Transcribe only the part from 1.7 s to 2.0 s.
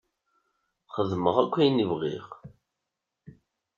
i